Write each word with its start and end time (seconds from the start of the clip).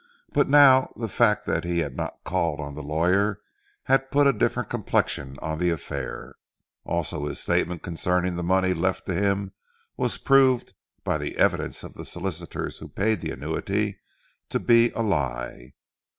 But 0.33 0.49
now, 0.49 0.91
the 0.95 1.07
fact 1.07 1.45
that 1.45 1.63
he 1.63 1.77
had 1.81 1.95
not 1.95 2.23
called 2.23 2.59
on 2.59 2.73
the 2.73 2.81
lawyers 2.81 3.37
had 3.83 4.09
put 4.09 4.25
a 4.25 4.33
different 4.33 4.67
complexion 4.67 5.37
on 5.43 5.59
the 5.59 5.69
affair. 5.69 6.33
Also 6.83 7.25
his 7.27 7.39
statement 7.39 7.83
concerning 7.83 8.35
the 8.35 8.41
money 8.43 8.73
left 8.73 9.05
to 9.05 9.13
him 9.13 9.51
was 9.97 10.17
proved 10.17 10.73
by 11.03 11.19
the 11.19 11.37
evidence 11.37 11.83
of 11.83 11.93
the 11.93 12.03
solicitors 12.05 12.79
who 12.79 12.87
paid 12.89 13.21
the 13.21 13.29
annuity 13.29 13.99
to 14.49 14.59
be 14.59 14.89
a 14.93 15.03
lie. 15.03 15.73